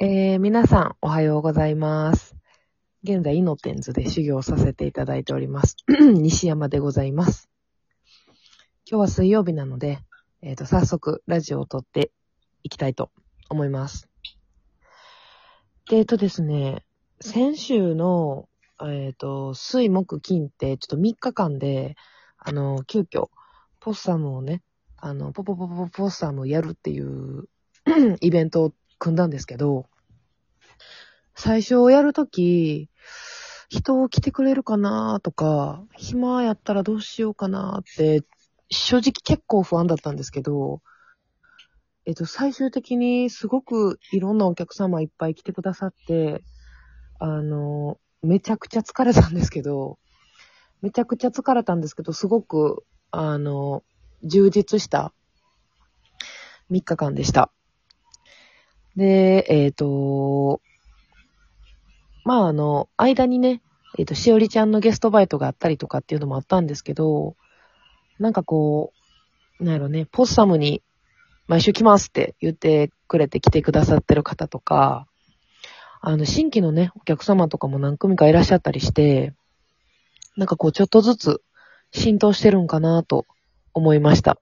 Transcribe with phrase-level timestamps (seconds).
[0.00, 2.34] えー、皆さん、おはようございます。
[3.04, 5.76] 現在、イノテンズで修行させていただいております。
[5.86, 7.48] 西山でございます。
[8.90, 10.00] 今日は水曜日なので、
[10.42, 12.10] えっ、と、早速、ラジオを撮って
[12.64, 13.12] いきたいと
[13.48, 14.08] 思います。
[15.88, 16.84] でえっ、とですね、
[17.20, 18.48] 先週の、
[18.82, 21.94] えっ、と、水木金って、ちょっと3日間で、
[22.36, 23.28] あの、急遽、
[23.78, 24.60] ポッサムをね、
[24.96, 27.44] あの、ポポポポポポッサムをやるっていう
[28.20, 29.86] イベントを組んだんですけど、
[31.34, 32.88] 最初やるとき、
[33.68, 38.22] 人を来てくれるかなとか、暇やったらどうしようかなって、
[38.70, 40.80] 正直結構不安だったんですけど、
[42.06, 46.42] えっと、最終的にすごくいろんなお客様いっぱい来てくださって、
[47.18, 49.98] あの、めちゃくちゃ疲れたんですけど、
[50.82, 53.82] めちゃくちゃ疲れたんですけど、すごく、あの、
[54.22, 55.14] 充実した
[56.70, 57.53] 3日間でした。
[58.96, 60.60] で、えっ、と、
[62.24, 63.60] まあ、あの、間にね、
[63.98, 67.36] えっ、と、しおりちゃんのゲストバイトがあったりとかっていうのもあったんですけど、
[68.18, 68.92] なんかこ
[69.60, 70.82] う、なんやろね、ポッサムに
[71.46, 75.06] 毎週来ますって言ってくれて来てくださってる方とか、
[76.00, 79.34] あの、新規のね、お客様とかも何組かいらっしゃったりして、
[80.36, 81.42] なんかこう、ちょっとずつ
[81.92, 83.26] 浸透してるんかなと
[83.72, 84.38] 思いました。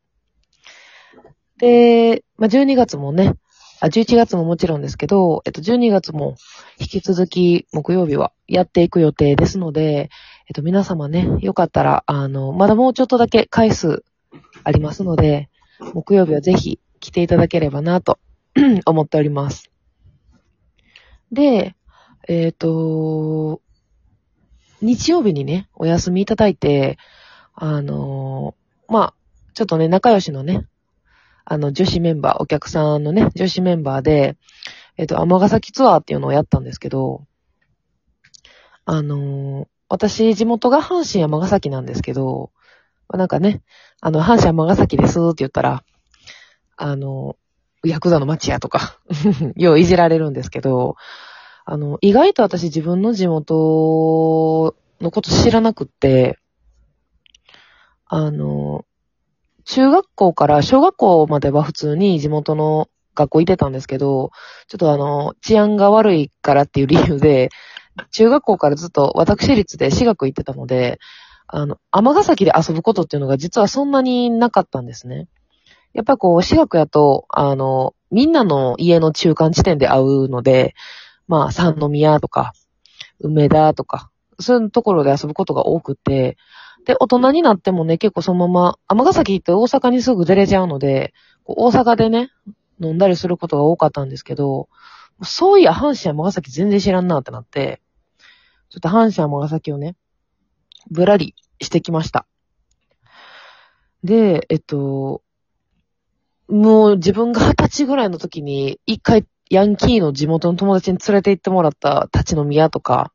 [1.58, 3.34] で、まあ、12月もね、
[3.82, 6.36] あ、11月ももちろんですけど、えっと、12月も
[6.78, 10.08] 引き続き木曜日はやっていく予定ですので、
[10.48, 14.04] えっと、皆様ね、よかったら、あの、まだもうちょっとだけ回数
[14.62, 15.50] ありますので、
[15.94, 18.20] 木曜日はぜひ来ていただければなと
[18.86, 19.72] 思っております。
[21.32, 21.74] で、
[22.28, 23.60] えっ、と、
[24.80, 26.98] 日曜日にね、お休みいただいて、
[27.54, 28.54] あの
[28.88, 29.14] まあ、
[29.54, 30.68] ちょっとね、仲良しのね、
[31.44, 34.36] あの、女子メンバー、お客さんのね、女子メンバーで、
[34.96, 37.26] えっ、と、尼崎ツアーっていうのをやったんですけど、
[38.84, 42.50] あの私、地元が阪神尼崎なんですけど、
[43.08, 43.62] なんかね、
[44.00, 45.84] あの、阪神尼崎ですって言ったら、
[46.76, 47.36] あの、
[47.84, 48.98] ヤクザの街やとか、
[49.56, 50.96] よういじられるんですけど、
[51.64, 56.38] あの、意外と私自分の地元のこと知らなくって、
[58.06, 58.84] あの、
[59.64, 64.30] 中学校から小学校までは普通に地元の学校行ってたんですけど、
[64.68, 67.50] ちょっとあの、治安が悪いからっていう理由で、
[68.10, 70.98] 中学校からずっと私立で私学行ってたので、
[71.46, 75.28] あの、尼崎で遊ぶことっていうのが実はそんなになかったんですね。
[75.92, 80.74] やっぱこう、私学やと、あの、みんなの家の中間地点で会うので、
[81.28, 82.52] まあ、三宮とか、
[83.20, 86.36] 梅田とか、そういうところで遊ぶことが多くて、
[86.84, 92.30] で、大人になってもね、結構そのまま、尼崎って大阪にすぐ出れちゃうので、大阪でね、
[92.80, 94.68] 飲んだりすることが多かったんですけど、
[95.22, 97.80] そういや、阪神尼崎全然知らんなってなって、
[98.70, 99.96] ちょっと阪神尼崎をね、
[100.90, 102.26] ぶらりしてきました。
[104.02, 105.22] で、えっと、
[106.48, 113.12] もう自分が二十歳ぐらいの時に、一回ヤンキーの地元の友達に連れて行ってもらった立ち飲み屋とか、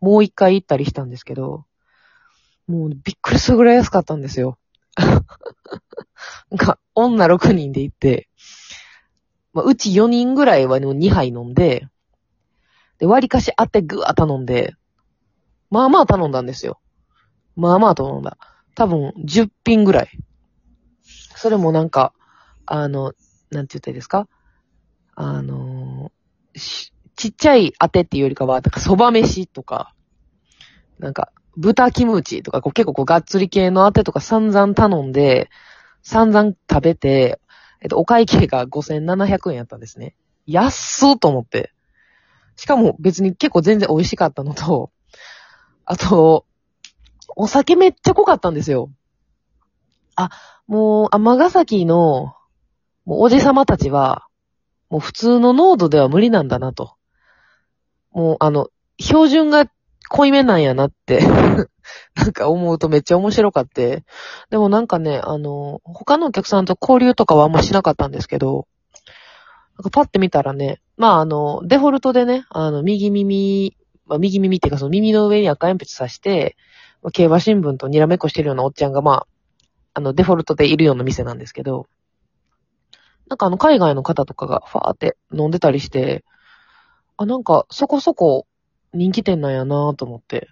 [0.00, 1.64] もう一回行ったりしたんですけど、
[2.66, 4.58] もうびっくりするぐらい安かったんですよ。
[6.50, 8.28] なんか、女6人で行って、
[9.52, 11.86] まあ、うち4人ぐらいは2杯飲んで、
[12.98, 14.74] で、割かしあってぐわ頼んで、
[15.70, 16.80] まあまあ頼んだんですよ。
[17.56, 18.38] まあまあ頼んだ。
[18.74, 20.10] 多分10品ぐらい。
[21.04, 22.12] それもなんか、
[22.64, 23.12] あの、
[23.50, 24.28] なんて言ったらいいですか？
[25.14, 26.12] あの
[26.54, 29.94] しちっちゃい当てっていうよりかは、なんか蕎麦飯とか、
[30.98, 35.50] なんか、豚キムチとか、こう結構こうがっつり系の当てとか散々頼んで、
[36.02, 37.40] 散々食べて、
[37.80, 40.14] えっと、お会計が5700円やったんですね。
[40.46, 41.72] 安っと思って。
[42.56, 44.90] しかも別に結構全然美味しかったのと、
[45.84, 46.46] あと、
[47.36, 48.90] お酒めっちゃ濃かったんですよ。
[50.14, 50.30] あ、
[50.66, 52.34] もう、尼崎の、
[53.04, 54.26] もうおじさまたちは、
[54.88, 56.96] もう普通の濃度では無理なんだなと。
[58.12, 58.68] もう、あの、
[58.98, 59.66] 標準が
[60.08, 61.20] 濃いめなんやなって、
[62.14, 64.04] なんか思うとめっちゃ面白かって。
[64.50, 68.66] でもなんかね、あの、他のお客さんと交流とかはあんましなかったんですけど、
[69.78, 73.76] なんかパッて見たらね、まああの、デフォルトでね、あの、右耳、
[74.06, 76.56] まあ右耳っていうかその耳の上に赤鉛筆刺して、
[77.02, 79.26] まあ競馬新聞とにらめっこしてるようなおっちゃんがまあ、
[79.94, 81.86] あの、デフォルトでいるような店なんですけど、
[83.28, 86.24] なんかあの、海外の方とかがファーって飲んでたりして、
[87.16, 88.46] あ、なんかそこそこ
[88.96, 90.48] 人気店なんやなと思って。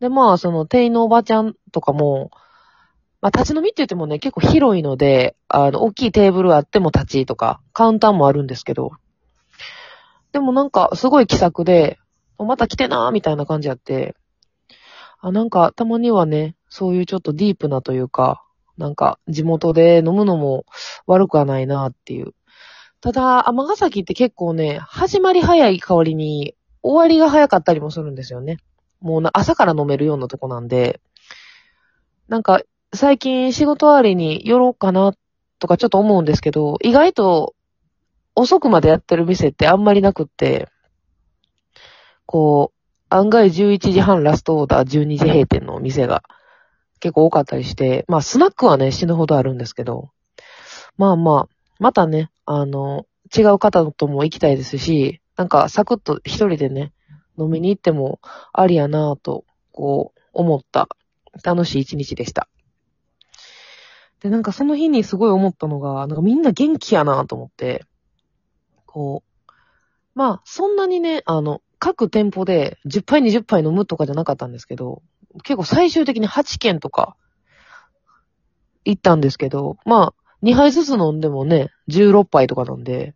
[0.00, 2.30] で、まあ、その店員のおばちゃんとかも、
[3.20, 8.92] まあ、立ち飲みって言ってもね、結構広いので、あの、大きいテーブルあっても立ちとか、カウンターもあるんですけど、
[10.32, 11.98] でもなんか、すごい気さくで、
[12.38, 14.14] また来てなーみたいな感じやって、
[15.20, 18.44] あ、なんか、たまにはね、そういうちょっとディープなというか、
[18.76, 20.66] なんか、地元で飲むのも
[21.06, 22.34] 悪くはないなっていう。
[23.00, 28.58] ただ、尼崎って結構ね、始まり早い代わりに、終わりが早かったりもするんですよね。
[29.00, 31.00] もうな朝から飲めるようなとこなんで、
[32.28, 32.60] なんか、
[32.94, 35.14] 最近仕事終わりに寄ろうかな
[35.58, 37.54] とかちょっと思うんですけど、意外と
[38.36, 40.68] 遅くまでやってる店ってあんまりなくって、
[42.26, 46.22] こう、案外11時半ラストオーダー12時閉店の店が
[47.00, 50.10] 結構多かったりして、まあスナックはね死ぬほどあるんですけど、
[50.98, 53.06] まあまあ、またね、あの、
[53.36, 56.92] 違う方とも行きたいですし、なんかサクッと一人でね、
[57.38, 58.20] 飲みに行っても
[58.52, 60.88] ありやなぁと、こう、思った
[61.42, 62.48] 楽しい一日でした。
[64.20, 67.84] で、なんかその日にすごい思ったのが、なんかみんな元気やなぁと思って、
[68.86, 69.50] こう、
[70.14, 75.02] まあ、そんなにね、あの、各店舗で10杯20杯飲むとかじゃなかったんですけど、
[75.42, 77.16] 結構最終的に8軒とか
[78.84, 83.14] 行ったんですけど、まあ、2杯ずつ飲んでもね、16杯とかなんで、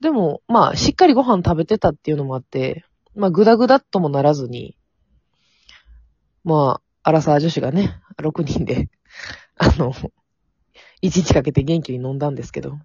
[0.00, 2.84] でも、まあ、しっかりご飯食べてたっていうのもあって、
[3.14, 4.76] まあ、ぐだぐだっともならずに、
[6.44, 8.88] まあ、アラサー女子がね、6人で、
[9.56, 10.10] あの、1
[11.02, 12.78] 日かけて元気に飲んだんですけど、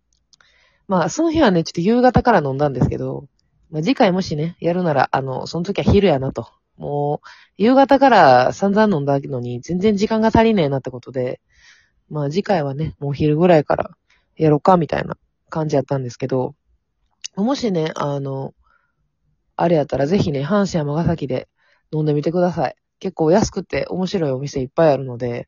[0.87, 3.27] まあ、その日はね、ちょっと夕方から飲んだんですけど、
[3.69, 6.49] まあ、次回もしね、やるなら、あの、その時は昼やなと。
[6.77, 11.39] もう、夕方から散々飲んだのに、全然時間が足りねえなってことで、
[12.09, 13.91] まあ次回はね、もう昼ぐらいから
[14.35, 15.15] やろうか、みたいな
[15.49, 16.55] 感じやったんですけど、
[17.35, 18.53] もしね、あの、
[19.55, 21.47] あれやったらぜひね、阪神山ヶ崎で
[21.91, 22.75] 飲んでみてください。
[22.99, 25.47] 結構安くて面白いお店いっぱいあるので、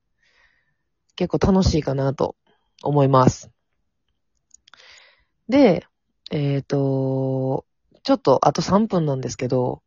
[1.16, 2.36] 結構楽しいかなと
[2.84, 3.52] 思います。
[5.50, 5.86] で、
[6.32, 7.66] えっ、と、
[8.04, 9.82] ちょっとあと3分なんですけど、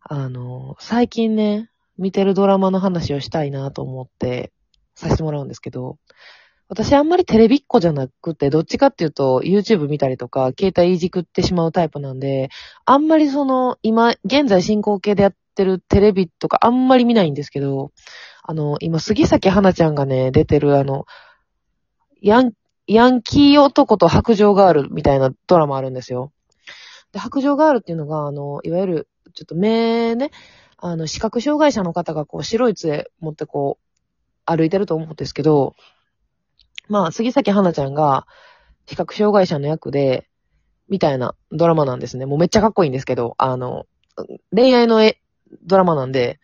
[0.00, 4.52] あの、最近ね、見てるドラマの話をしたいなと思って
[4.94, 5.98] させてもらうんですけど、
[6.68, 12.48] 私あんまりテレビっ子じゃなくて、どっちかっていうと YouTube 見たりとか、携帯いじくってしまうタイプなんで、
[12.84, 17.92] あんまりその、今、現在進行形でやってるテレビとかあんまり見ないんですけど、
[18.42, 21.06] あの、今、杉咲花ちゃんがね、出てるあの、
[22.20, 22.52] ヤン、
[22.88, 26.32] ヤンキー男と白状ガールみたいなドラマあるんですよ。
[27.12, 30.30] で、白状ガールっていうのが、あの、いわゆる、ちょっと目ね、
[30.78, 33.86] あの、視覚障害者の方がこう、白い杖持ってこう、
[34.44, 35.74] 歩いてると思うんですけど、
[36.88, 38.26] まあ、杉咲花ちゃんが、
[38.86, 40.28] 視覚障害者の役で、
[40.88, 42.26] みたいなドラマなんですね。
[42.26, 43.86] もうめっちゃかっこいいんですけど、あの、
[44.54, 45.20] 恋愛のえ
[45.64, 46.38] ドラマなんで、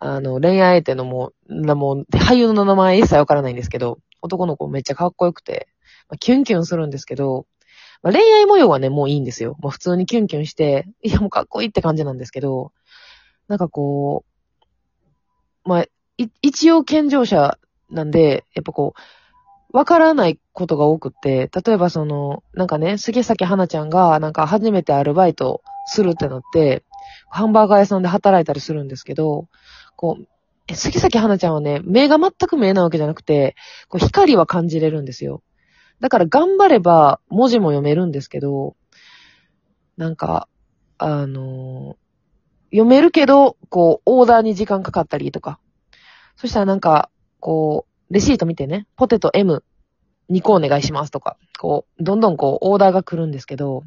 [0.00, 5.68] あの、恋愛相手のもう、もう、俳優の名前一切わからないんですけど、男の子めっちゃかっこよくて、
[6.08, 7.46] まあ、キュンキュンするんですけど、
[8.02, 9.56] まあ、恋愛模様はね、もういいんですよ。
[9.60, 12.72] もう普通にキュンキュンして、いやもうかっこいいって感じなんですけど、
[13.48, 14.24] なんかこ
[15.64, 15.84] う、まあ、
[16.42, 17.58] 一応健常者
[17.90, 19.00] なんで、やっぱこう、
[19.72, 26.84] わからないことが多くて、例えばその、なんかね、杉咲花ちゃんが、なんか初めてアルバイトするってなって、
[27.30, 29.48] ハンバーガー屋さんで働いたりするんですけど、
[29.96, 30.26] こう、
[30.68, 33.56] え杉咲花ちゃんはね、目が全く見えないわけじゃなくて、
[33.88, 35.42] こう光は感じれるんですよ。
[36.00, 38.76] だから頑張れば文字も読めるんですけど、
[39.96, 40.48] なんか、
[40.98, 42.08] あのー
[42.70, 45.58] 読めるけど、こう、オーダーに時間かかったりとか。
[46.36, 47.10] そしたらなんか、
[47.40, 53.84] こう、レシート見てね、ポテト M2 個お願いしますとか、こう、どんどんこう、オーダーが来るんですけど、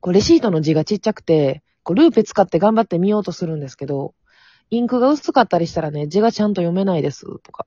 [0.00, 4.14] こう、レシートの字がちっちゃくて、こう、ルーペ使って頑張って見ようとするんですけど、
[4.70, 7.66] インクが薄かったりしたらね、字がちゃんと読めないです、とか。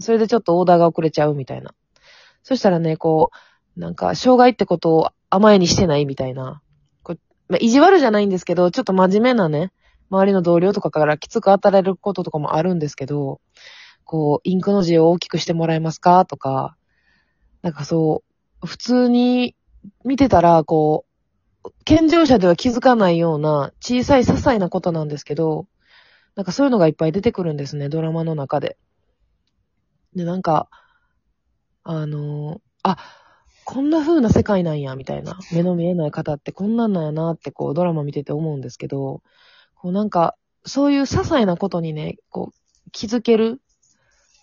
[0.00, 1.72] それでちょっとオーダーが遅れちゃうみたいな。
[2.42, 3.30] そしたらね、こ
[3.76, 6.62] う、なんか、障害ってことを甘えにしてないみたいな。
[7.02, 9.72] こうまあ、意地悪じゃないんですけど、ちょっと真面目なね、
[10.10, 13.40] 周りの同僚とかからきつく当たられることとかもあるんですけど、
[14.04, 16.24] こう、インクの字を大きくしてもらえますか？
[16.26, 16.76] とか、
[17.62, 18.22] なんかそ
[18.62, 19.56] う、普通に
[20.04, 21.04] 見てたら、こ
[21.64, 25.66] う、健常者では気づかないような小さい些細なことなんですけど、
[26.36, 28.76] なんかそういうのがいっぱい出てくるんですね、ドラマの中で。
[30.14, 30.68] で、なんか、
[31.82, 32.98] あのーあ、
[33.64, 35.38] こんな風な世界なんや、みたいな。
[35.52, 39.22] 目の見えない方ってこんなんなんやなって、こう、ドラマ見てて思うんですけど、
[39.74, 43.60] こうなんか、そういう些細なことにね、こう、気づける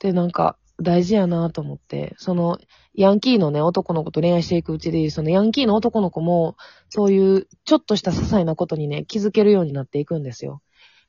[0.02, 2.58] ってなんか、大事やなと思って、その、
[2.96, 6.58] ヤンキーのね、男の子と恋愛していくうちで、そのヤンキーの男の子も、
[6.90, 10.64] そういう、ちょっとした些細なことにね、気づけるようになっていくんですよ。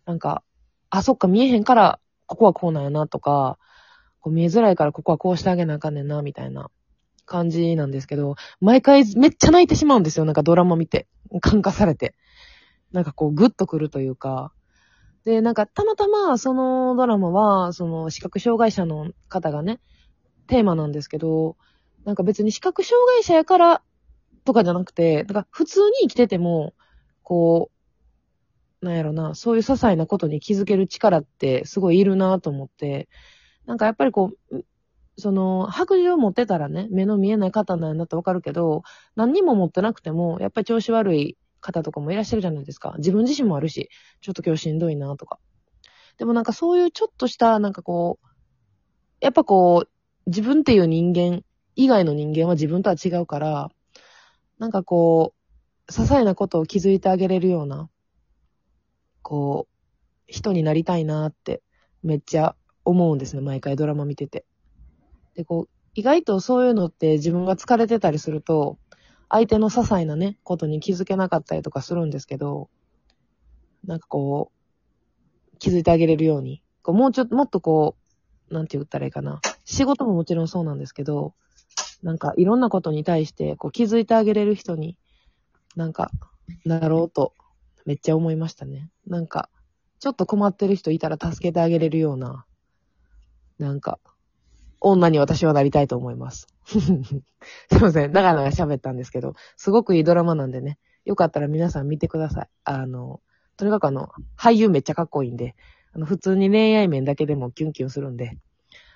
[0.05, 0.43] なんか、
[0.91, 3.59] あ、そっか、見えへんから、ここはこうなんやなとか、
[4.21, 6.71] こう見えづらいからここはこうしてあげなあかんねんな、みたいな。
[7.25, 10.27] 感じなんですけど、毎回めっちゃ泣いてしまうんですよ。
[10.27, 11.07] なんかドラマ見て。
[11.41, 12.15] 感化されて。
[12.93, 14.53] なんかこう、グッとくるというか。
[15.25, 19.81] で、なんかたまたまそのドラマは、その視覚障害者の方がね、
[20.47, 21.57] テーマなんですけど、
[22.05, 23.83] なんか別に視覚障害者やから
[24.45, 26.75] とかじゃなくて、だか普通に生きてても、
[27.23, 27.71] こ
[28.83, 33.09] う、なんやろな、そういう些細なことに気づける力ってすごいいるなと思って、
[33.67, 34.65] なんかやっぱりこう、
[35.17, 38.83] その、白状持ってたらね、目の見えない方なんだってわかるけど、
[39.15, 42.95] 何にも持ってなくても、やっぱり調子悪い方とかもいらっしゃるじゃないですか。
[42.99, 43.89] 自分自身もあるし、
[44.21, 45.39] ちょっと今日しんどいなとか。
[46.19, 48.27] でもなんかそういうちょっとした、なんかこう、
[49.21, 49.91] やっぱこう、
[50.27, 51.43] 自分っていう人間
[51.75, 53.71] 以外の人間は自分とは違うから、
[54.59, 55.35] なんかこ
[55.89, 57.89] う、些細なことを気づいてあげれるような、
[59.23, 59.73] こう、
[60.27, 61.63] 人になりたいなって
[62.03, 64.45] めっちゃ思うんですね、毎回ドラマ見てて。
[65.35, 68.79] で、こう、意外とそういうのって自分が疲れてたりすると、
[69.33, 72.69] 相手の些細なね、ことに気づけなかったりとかするんですけど、
[73.87, 74.53] なんかこ
[75.55, 77.97] う、気づいてあげれるように、こうもうちょっと、もっとこ
[78.51, 79.41] う、なんて言ったらいいかな。
[79.65, 81.33] 仕事ももちろんそうなんですけど、
[82.03, 84.99] なんかいろんなことに対してこう気づいてあげれる人に、
[85.77, 86.11] なんか、
[86.67, 87.33] なろうと、
[87.87, 88.91] めっちゃ思いましたね。
[89.07, 89.49] なんか、
[89.99, 92.45] ちょっと困ってる人いたら助けてあげれるような、
[93.59, 93.99] なんか、
[94.83, 96.49] 女に私はなりたいと思います。
[96.67, 98.13] すいません。
[98.13, 100.79] 長々喋ったんですけど、すごくいいドラマなんでね。
[101.05, 102.49] よかったら皆さん見てください。
[102.65, 103.21] あの、
[103.57, 105.55] とにかくあの、俳優めっちゃかっこいいんで、
[105.95, 108.39] あの、普通に恋愛面だけでもキュンキュンするんで、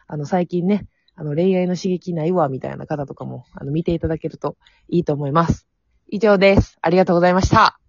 [0.06, 4.56] あの、最近ね、あの、恋愛の刺激ないわ、みたいな方とかも、あの、見ていただけると
[4.88, 5.66] いいと思います。
[6.08, 6.78] 以上です。
[6.82, 7.85] ありがとうございました。